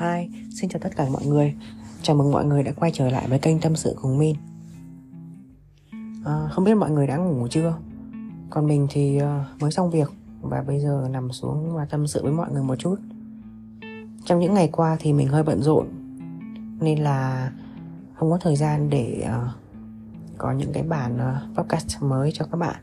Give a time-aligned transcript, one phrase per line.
[0.00, 1.54] Hi, xin chào tất cả mọi người.
[2.02, 4.36] Chào mừng mọi người đã quay trở lại với kênh Tâm sự cùng Min.
[6.24, 7.78] À, Không biết mọi người đã ngủ chưa?
[8.50, 12.22] Còn mình thì à, mới xong việc Và bây giờ nằm xuống và tâm sự
[12.22, 12.96] với mọi người một chút.
[14.24, 15.86] Trong những ngày qua thì mình hơi bận rộn
[16.80, 17.52] Nên là
[18.14, 19.50] không có thời gian để uh,
[20.38, 22.76] có những cái bản uh, podcast mới cho các bạn.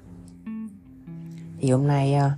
[1.59, 2.31] Thì hôm nay uh,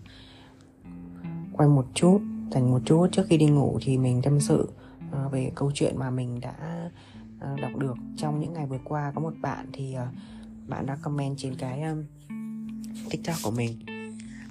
[1.58, 2.22] quay một chút
[2.52, 4.70] dành một chút trước khi đi ngủ thì mình tâm sự
[5.10, 6.90] uh, về câu chuyện mà mình đã
[7.38, 7.96] uh, đọc được.
[8.18, 10.16] Trong những ngày vừa qua có một bạn thì uh,
[10.68, 12.04] bạn đã comment trên cái um,
[13.10, 13.72] tiktok của mình.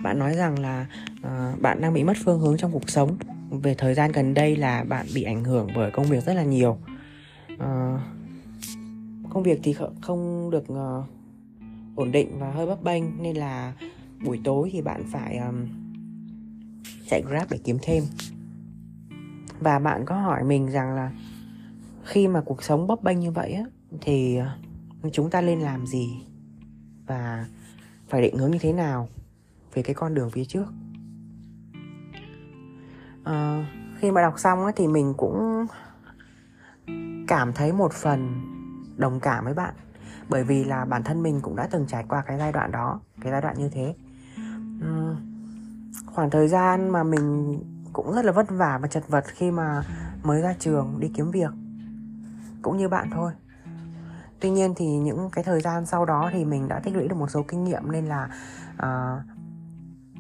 [0.02, 0.86] Bạn nói rằng là
[1.18, 3.16] uh, bạn đang bị mất phương hướng trong cuộc sống.
[3.50, 6.44] Về thời gian gần đây là bạn bị ảnh hưởng bởi công việc rất là
[6.44, 6.78] nhiều.
[7.54, 8.00] Uh,
[9.30, 11.04] công việc thì không được uh,
[11.96, 13.72] ổn định và hơi bấp bênh nên là
[14.24, 15.83] buổi tối thì bạn phải um,
[17.08, 18.04] chạy grab để kiếm thêm.
[19.60, 21.12] Và bạn có hỏi mình rằng là
[22.04, 23.64] khi mà cuộc sống bấp bênh như vậy á
[24.00, 24.46] thì ờ,
[25.12, 26.26] chúng ta nên làm gì?
[27.06, 27.46] Và
[28.08, 29.08] phải định hướng như thế nào
[29.74, 30.66] về cái con đường phía trước?
[33.24, 33.66] À,
[33.98, 35.66] khi mà đọc xong á, thì mình cũng
[37.28, 38.40] cảm thấy một phần
[38.96, 39.74] đồng cảm với bạn.
[40.28, 43.00] Bởi vì là bản thân mình cũng đã từng trải qua cái giai đoạn đó
[43.20, 43.94] cái giai đoạn như thế
[46.14, 47.58] khoảng thời gian mà mình
[47.92, 49.82] cũng rất là vất vả và chật vật khi mà
[50.22, 51.50] mới ra trường đi kiếm việc
[52.62, 53.32] cũng như bạn thôi.
[54.40, 57.16] Tuy nhiên thì những cái thời gian sau đó thì mình đã tích lũy được
[57.16, 58.28] một số kinh nghiệm nên là
[58.74, 59.22] uh,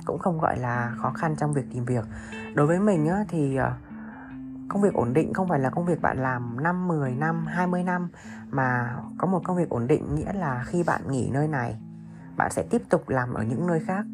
[0.04, 2.04] cũng không gọi là khó khăn trong việc tìm việc.
[2.54, 3.64] Đối với mình á, thì uh,
[4.68, 7.82] công việc ổn định không phải là công việc bạn làm 5, 10 năm, 20
[7.82, 8.08] năm
[8.50, 11.76] mà có một công việc ổn định nghĩa là khi bạn nghỉ nơi này
[12.36, 14.04] bạn sẽ tiếp tục làm ở những nơi khác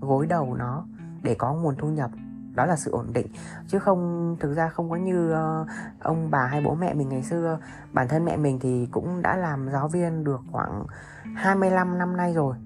[0.00, 0.84] gối đầu nó
[1.22, 2.10] để có nguồn thu nhập.
[2.54, 3.26] Đó là sự ổn định.
[3.66, 5.66] Chứ không thực ra không có như uh,
[6.00, 7.58] ông bà hay bố mẹ mình ngày xưa.
[7.92, 10.86] Bản thân mẹ mình thì cũng đã làm giáo viên được khoảng
[11.34, 12.56] 25 năm nay rồi.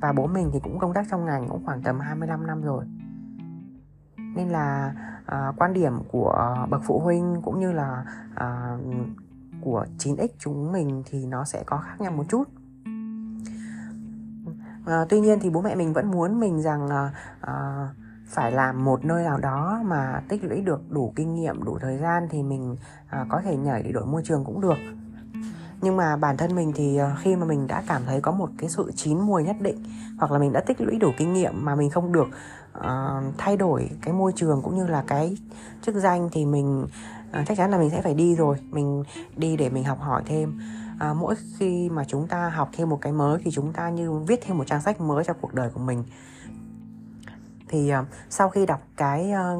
[0.00, 2.84] Và bố mình thì cũng công tác trong ngành cũng khoảng tầm 25 năm rồi.
[4.16, 8.80] Nên là uh, quan điểm của bậc phụ huynh cũng như là uh,
[9.60, 12.44] của 9x chúng mình thì nó sẽ có khác nhau một chút
[14.86, 17.10] à, tuy nhiên thì bố mẹ mình vẫn muốn mình rằng à,
[17.40, 17.88] à,
[18.26, 21.98] phải làm một nơi nào đó mà tích lũy được đủ kinh nghiệm đủ thời
[21.98, 22.76] gian thì mình
[23.08, 24.78] à, có thể nhảy để đổi môi trường cũng được.
[25.82, 28.70] Nhưng mà bản thân mình thì khi mà mình đã cảm thấy có một cái
[28.70, 29.84] sự chín mùi nhất định
[30.18, 32.28] hoặc là mình đã tích lũy đủ kinh nghiệm mà mình không được
[32.78, 35.36] uh, thay đổi cái môi trường cũng như là cái
[35.82, 36.86] chức danh thì mình
[37.32, 38.56] à, chắc chắn là mình sẽ phải đi rồi.
[38.70, 39.04] Mình
[39.36, 40.60] đi để mình học hỏi thêm.
[40.98, 44.12] À, mỗi khi mà chúng ta học thêm một cái mới thì chúng ta như
[44.12, 46.04] viết thêm một trang sách mới cho cuộc đời của mình.
[47.68, 49.54] Thì à, sau khi đọc cái à,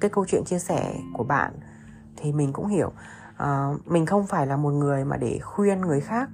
[0.00, 1.52] cái câu chuyện chia sẻ của bạn
[2.16, 2.92] thì mình cũng hiểu
[3.36, 6.28] à, mình không phải là một người mà để khuyên người khác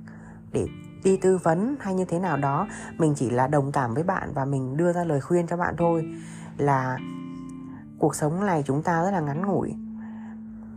[0.53, 0.67] để
[1.05, 2.69] đi tư vấn hay như thế nào đó.
[2.99, 5.75] Mình chỉ là đồng cảm với bạn và mình đưa ra lời khuyên cho bạn
[5.79, 6.15] thôi
[6.57, 6.99] là
[7.99, 9.75] cuộc sống này chúng ta rất là ngắn ngủi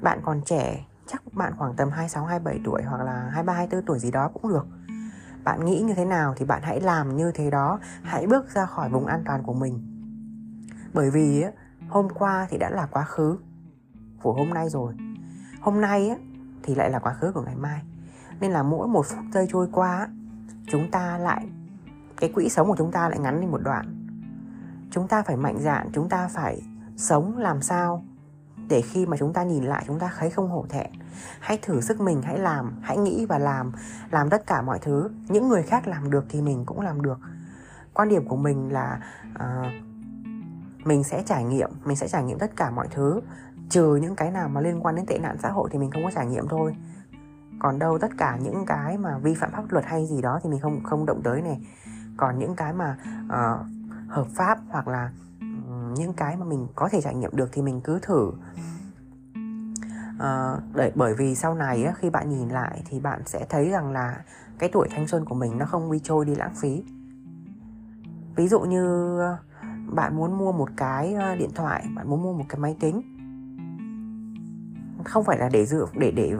[0.01, 3.99] bạn còn trẻ chắc bạn khoảng tầm 26 27 tuổi hoặc là 23 24 tuổi
[3.99, 4.65] gì đó cũng được.
[5.43, 8.65] Bạn nghĩ như thế nào thì bạn hãy làm như thế đó, hãy bước ra
[8.65, 9.81] khỏi vùng an toàn của mình.
[10.93, 11.43] Bởi vì
[11.89, 13.37] hôm qua thì đã là quá khứ
[14.21, 14.93] của hôm nay rồi.
[15.61, 16.15] Hôm nay
[16.63, 17.81] thì lại là quá khứ của ngày mai.
[18.39, 20.07] Nên là mỗi một phút giây trôi qua
[20.67, 21.47] chúng ta lại
[22.17, 23.97] cái quỹ sống của chúng ta lại ngắn đi một đoạn.
[24.91, 26.61] Chúng ta phải mạnh dạn, chúng ta phải
[26.97, 28.03] sống làm sao
[28.71, 30.91] để khi mà chúng ta nhìn lại chúng ta thấy không hổ thẹn.
[31.39, 33.71] Hãy thử sức mình hãy làm hãy nghĩ và làm
[34.11, 35.09] làm tất cả mọi thứ.
[35.27, 37.19] Những người khác làm được thì mình cũng làm được.
[37.93, 38.99] Quan điểm của mình là
[39.35, 39.67] uh,
[40.85, 43.21] mình sẽ trải nghiệm mình sẽ trải nghiệm tất cả mọi thứ.
[43.69, 46.03] Trừ những cái nào mà liên quan đến tệ nạn xã hội thì mình không
[46.03, 46.75] có trải nghiệm thôi.
[47.59, 50.49] Còn đâu tất cả những cái mà vi phạm pháp luật hay gì đó thì
[50.49, 51.61] mình không không động tới này.
[52.17, 53.65] Còn những cái mà uh,
[54.09, 55.11] hợp pháp hoặc là
[55.93, 58.31] những cái mà mình có thể trải nghiệm được thì mình cứ thử.
[60.19, 63.69] À, để, bởi vì sau này á, khi bạn nhìn lại thì bạn sẽ thấy
[63.69, 64.23] rằng là
[64.59, 66.83] cái tuổi thanh xuân của mình nó không đi trôi đi lãng phí.
[68.35, 69.37] Ví dụ như ờ,
[69.87, 73.01] bạn muốn mua một cái ờ, điện thoại bạn muốn mua một cái máy tính.
[75.03, 76.33] Không phải là để dự để để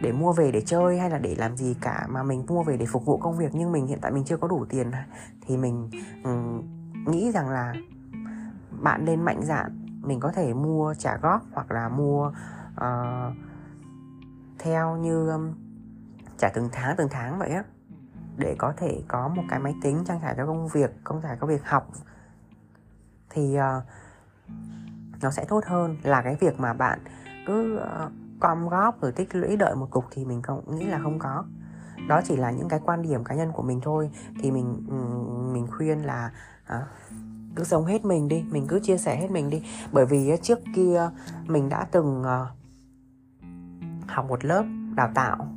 [0.00, 2.76] để mua về để chơi hay là để làm gì cả mà mình mua về
[2.76, 4.90] để phục vụ công việc nhưng mình hiện tại mình chưa có đủ tiền
[5.46, 5.90] thì mình
[7.06, 7.74] nghĩ rằng là
[8.82, 12.32] bạn nên mạnh dạn mình có thể mua trả góp hoặc là mua
[12.74, 13.34] uh,
[14.58, 15.52] theo như um,
[16.38, 17.64] trả từng tháng từng tháng vậy á.
[18.36, 21.36] Để có thể có một cái máy tính trang trải cho công việc công trải
[21.40, 21.90] cho việc học.
[23.30, 23.84] Thì uh,
[25.22, 25.96] nó sẽ tốt hơn.
[26.02, 27.00] Là cái việc mà bạn
[27.46, 30.86] cứ ờ, uh, com góp rồi tích lũy đợi một cục thì mình không nghĩ
[30.86, 31.44] là không có
[32.10, 34.10] đó chỉ là những cái quan điểm cá nhân của mình thôi.
[34.40, 34.86] Thì mình
[35.52, 36.30] mình khuyên là
[36.64, 36.86] à,
[37.56, 39.62] cứ sống hết mình đi mình cứ chia sẻ hết mình đi.
[39.92, 41.10] Bởi vì trước kia
[41.46, 42.46] mình đã từng ờ,
[44.08, 44.64] học một lớp
[44.94, 45.48] đào tạo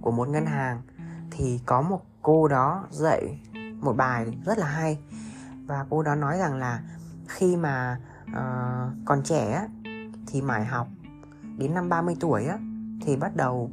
[0.00, 0.82] của một ngân hàng
[1.30, 3.40] thì có một cô đó dạy
[3.80, 4.98] một bài rất là hay.
[5.66, 6.82] Và cô đó nói rằng là
[7.26, 8.00] khi mà
[8.30, 9.68] uh, còn trẻ
[10.26, 10.88] thì mải học
[11.58, 12.58] đến năm 30 tuổi á
[13.06, 13.70] thì bắt đầu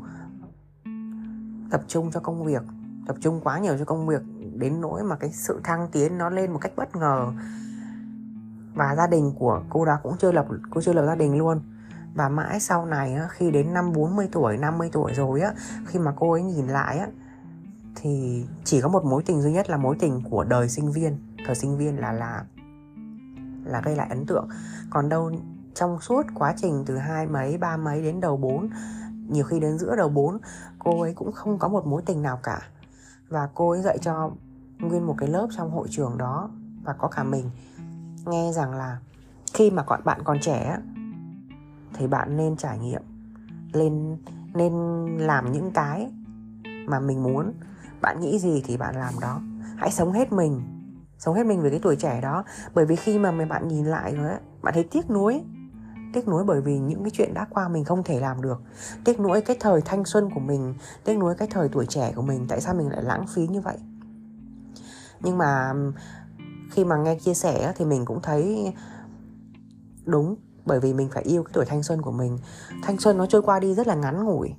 [1.70, 2.64] tập trung cho công việc,
[3.08, 4.22] tập trung quá nhiều cho công việc
[4.56, 7.32] đến nỗi mà cái sự thăng tiến nó lên một cách bất ngờ.
[8.74, 11.62] Và gia đình của cô đó cũng chưa lập, cô chưa lập gia đình luôn.
[12.16, 15.54] Và mãi sau này khi đến năm 40 tuổi 50 tuổi rồi á,
[15.86, 17.08] khi mà cô ấy nhìn lại á,
[17.96, 21.18] thì chỉ có một mối tình duy nhất là mối tình của đời sinh viên.
[21.46, 22.44] Thời sinh viên là là
[23.66, 24.48] là gây lại ấn tượng.
[24.90, 25.32] Còn đâu
[25.74, 28.70] trong suốt quá trình từ hai mấy, ba mấy đến đầu bốn
[29.30, 30.38] nhiều khi đến giữa đầu bốn
[30.80, 32.62] cô ấy cũng không có một mối tình nào cả.
[33.30, 34.32] Và cô ấy dạy cho
[34.80, 36.50] nguyên một cái lớp trong hội trường đó
[36.84, 37.50] và có cả mình.
[38.26, 39.00] Nghe rằng là
[39.54, 40.78] khi mà còn bạn còn trẻ
[41.94, 43.02] thì bạn nên trải nghiệm
[43.74, 44.18] lên
[44.54, 44.74] nên
[45.18, 46.12] làm những cái
[46.88, 47.54] mà mình muốn.
[48.02, 49.42] Bạn nghĩ gì thì bạn làm đó.
[49.78, 50.62] Hãy sống hết mình
[51.20, 52.44] sống hết mình với cái tuổi trẻ đó.
[52.74, 55.44] Bởi vì khi mà bạn nhìn lại rồi ấy, bạn thấy tiếc nuối
[56.14, 58.62] tiếc nuối bởi vì những cái chuyện đã qua mình không thể làm được.
[59.04, 60.74] Tiếc nuối cái thời thanh xuân của mình
[61.04, 63.62] tiếc nuối cái thời tuổi trẻ của mình tại sao mình lại lãng phí như
[63.62, 63.78] vậy?
[65.20, 65.74] Nhưng mà
[66.72, 68.74] khi mà nghe chia sẻ thì mình cũng thấy
[70.06, 72.38] đúng bởi vì mình phải yêu cái tuổi thanh xuân của mình.
[72.84, 74.54] Thanh xuân nó trôi qua đi rất là ngắn ngủi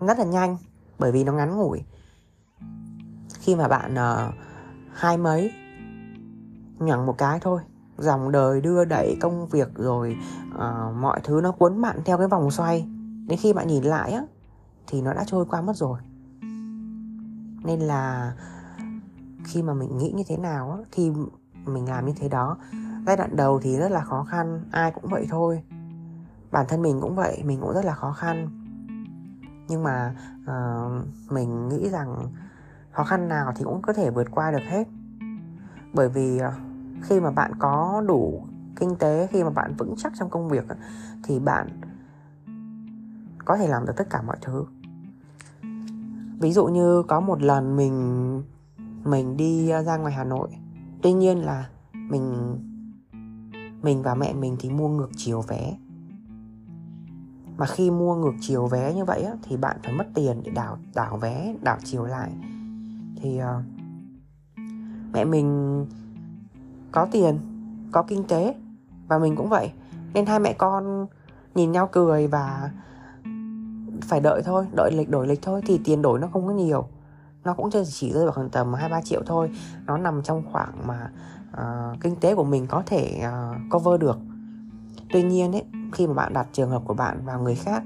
[0.00, 0.56] rất là nhanh
[0.98, 1.82] bởi vì nó ngắn ngủi.
[3.40, 4.34] Khi mà bạn uh,
[4.92, 5.52] hai mấy
[6.78, 7.60] nhẳng một cái thôi
[7.98, 10.16] dòng đời đưa đẩy công việc rồi
[10.54, 12.88] uh, mọi thứ nó cuốn bạn theo cái vòng xoay.
[13.28, 14.22] Đến khi bạn nhìn lại á
[14.86, 15.98] thì nó đã trôi qua mất rồi.
[17.64, 18.34] Nên là
[19.44, 21.12] khi mà mình nghĩ như thế nào á, thì
[21.64, 22.56] mình làm như thế đó
[23.06, 25.62] giai đoạn đầu thì rất là khó khăn ai cũng vậy thôi.
[26.50, 28.48] Bản thân mình cũng vậy mình cũng rất là khó khăn.
[29.68, 32.32] Nhưng mà uh, mình nghĩ rằng
[32.92, 34.88] khó khăn nào thì cũng có thể vượt qua được hết.
[35.92, 36.73] Bởi vì uh,
[37.04, 38.46] khi mà bạn có đủ
[38.76, 40.64] kinh tế khi mà bạn vững chắc trong công việc
[41.22, 41.68] thì bạn
[43.44, 44.64] có thể làm được tất cả mọi thứ.
[46.40, 48.42] Ví dụ như có một lần mình
[49.04, 50.48] mình đi à, ra ngoài hà nội
[51.02, 52.56] tuy nhiên là mình
[53.82, 55.76] mình và mẹ mình thì mua ngược chiều vé.
[57.56, 60.50] Mà khi mua ngược chiều vé như vậy á, thì bạn phải mất tiền để
[60.50, 62.30] đảo đảo vé đảo chiều lại.
[63.16, 63.64] Thì uh,
[65.12, 65.86] mẹ mình
[66.94, 67.38] có tiền
[67.92, 68.54] có kinh tế
[69.08, 69.72] và mình cũng vậy.
[70.14, 71.06] Nên hai mẹ con
[71.54, 72.70] nhìn nhau cười và
[74.02, 76.86] phải đợi thôi đợi lịch đổi lịch thôi thì tiền đổi nó không có nhiều.
[77.44, 79.50] Nó cũng chỉ rơi vào khoảng tầm hai ba triệu thôi.
[79.86, 81.10] Nó nằm trong khoảng mà
[81.52, 84.18] uh, kinh tế của mình có thể uh, cover được.
[85.12, 87.82] Tuy nhiên ấy khi mà bạn đặt trường hợp của bạn vào người khác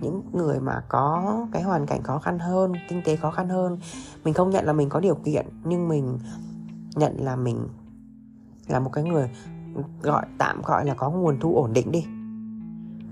[0.00, 3.78] những người mà có cái hoàn cảnh khó khăn hơn kinh tế khó khăn hơn
[4.24, 6.18] mình không nhận là mình có điều kiện nhưng mình
[6.94, 7.68] nhận là mình
[8.68, 9.30] là một cái người
[10.02, 12.06] gọi tạm gọi là có nguồn thu ổn định đi.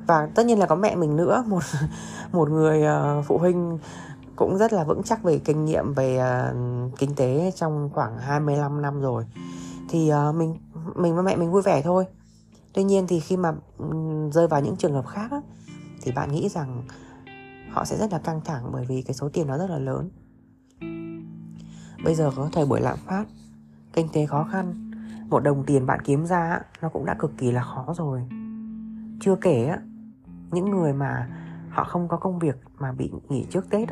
[0.07, 1.63] Và tất nhiên là có mẹ mình nữa một
[2.33, 2.83] một người
[3.19, 3.79] uh, phụ huynh
[4.37, 8.83] cũng rất là vững chắc về kinh nghiệm về uh, kinh tế trong khoảng 25
[8.83, 9.25] năm rồi.
[9.89, 10.59] Thì uh, mình
[10.95, 12.07] mình và mẹ mình vui vẻ thôi.
[12.73, 15.41] Tuy nhiên thì khi mà um, rơi vào những trường hợp khác á,
[16.03, 16.83] thì bạn nghĩ rằng
[17.71, 20.11] họ sẽ rất là căng thẳng bởi vì cái số tiền nó rất là lớn.
[22.05, 23.25] Bây giờ có thời buổi lạm phát
[23.93, 24.84] kinh tế khó khăn
[25.29, 28.23] một đồng tiền bạn kiếm ra nó cũng đã cực kỳ là khó rồi.
[29.21, 29.79] Chưa kể á
[30.51, 31.29] những người mà
[31.71, 33.89] họ không có công việc mà bị nghỉ trước tết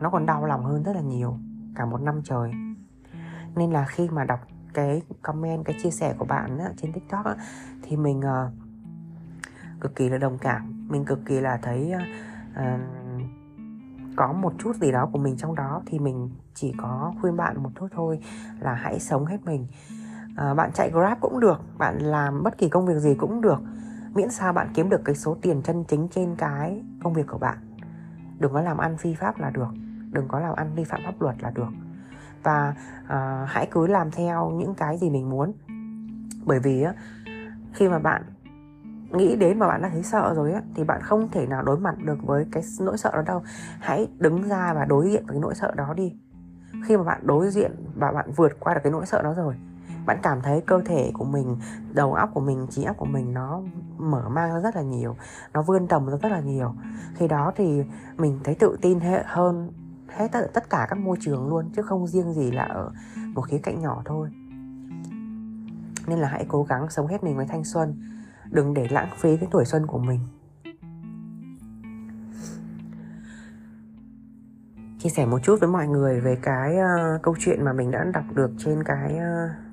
[0.00, 1.38] nó còn đau lòng hơn rất là nhiều
[1.74, 2.52] cả một năm trời.
[3.56, 4.40] Nên là khi mà đọc
[4.74, 7.36] cái comment cái chia sẻ của bạn á, trên tiktok á,
[7.82, 8.50] thì mình ờ,
[9.80, 10.86] cực kỳ là đồng cảm.
[10.88, 11.92] Mình cực kỳ là thấy
[12.52, 12.80] uh,
[14.16, 17.62] có một chút gì đó của mình trong đó thì mình chỉ có khuyên bạn
[17.62, 18.20] một chút thôi
[18.60, 19.66] là hãy sống hết mình
[20.38, 23.58] à, bạn chạy grab cũng được bạn làm bất kỳ công việc gì cũng được.
[24.14, 27.38] Miễn sao bạn kiếm được cái số tiền chân chính trên cái công việc của
[27.38, 27.58] bạn.
[28.38, 29.68] Đừng có làm ăn phi pháp là được
[30.12, 31.68] đừng có làm ăn vi phạm pháp luật là được.
[32.42, 32.74] Và
[33.08, 35.52] à, hãy cứ làm theo những cái gì mình muốn.
[36.44, 36.92] Bởi vì á,
[37.72, 38.22] khi mà bạn
[39.10, 41.78] nghĩ đến mà bạn đã thấy sợ rồi á thì bạn không thể nào đối
[41.78, 43.42] mặt được với cái nỗi sợ đó đâu.
[43.80, 46.16] Hãy đứng ra và đối diện với cái nỗi sợ đó đi.
[46.84, 49.54] Khi mà bạn đối diện và bạn vượt qua được cái nỗi sợ đó rồi
[50.06, 51.56] bạn cảm thấy cơ thể của mình
[51.92, 53.62] đầu óc của mình trí óc của mình nó
[53.98, 55.16] mở mang ra rất là nhiều
[55.52, 56.74] nó vươn tầm ra rất là nhiều.
[57.14, 57.82] Khi đó thì
[58.16, 59.72] mình thấy tự tin hơn
[60.08, 62.90] hết tất cả các môi trường luôn chứ không riêng gì là ở
[63.34, 64.28] một khía cạnh nhỏ thôi.
[66.06, 67.94] Nên là hãy cố gắng sống hết mình với thanh xuân
[68.50, 70.20] đừng để lãng phí cái tuổi xuân của mình.
[74.98, 78.04] Chia sẻ một chút với mọi người về cái uh, câu chuyện mà mình đã
[78.14, 79.67] đọc được trên cái uh,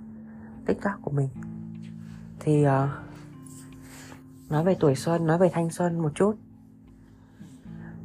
[0.65, 1.29] tiktok của mình.
[2.39, 2.89] Thì uh,
[4.49, 6.35] nói về tuổi xuân nói về thanh xuân một chút.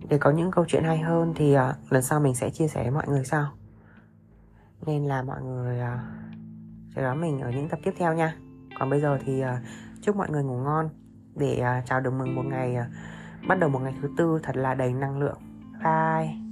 [0.08, 2.82] Để có những câu chuyện hay hơn thì uh, lần sau mình sẽ chia sẻ
[2.82, 3.46] với mọi người sau.
[4.86, 6.00] Nên là mọi người ờ, uh,
[6.94, 8.36] chờ đón mình ở những tập tiếp theo nha.
[8.78, 9.48] Còn bây giờ thì uh,
[10.02, 10.88] chúc mọi người ngủ ngon
[11.34, 14.56] để uh, chào được mừng một ngày uh, bắt đầu một ngày thứ tư thật
[14.56, 15.38] là đầy năng lượng.
[15.84, 16.49] Bye.